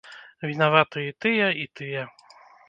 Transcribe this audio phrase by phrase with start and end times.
[0.51, 2.09] Вінаваты і тыя, і тыя.